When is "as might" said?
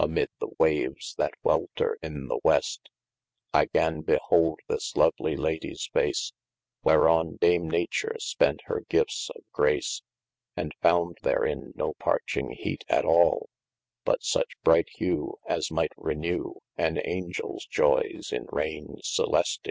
15.46-15.92